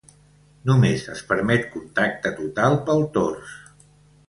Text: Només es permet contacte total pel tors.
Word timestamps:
Només 0.69 1.03
es 1.15 1.21
permet 1.33 1.69
contacte 1.75 2.33
total 2.41 2.81
pel 2.91 3.07
tors. 3.21 3.57